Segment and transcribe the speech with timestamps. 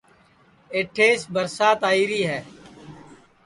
[0.73, 2.39] ایٹھیس برسات آئیری ہے